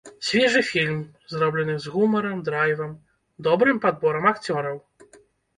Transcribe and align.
Свежы 0.27 0.61
фільм, 0.69 0.95
зроблены 1.33 1.75
з 1.83 1.93
гумарам, 1.95 2.39
драйвам, 2.47 2.97
добрым 3.49 3.77
падборам 3.85 4.25
акцёраў. 4.33 4.77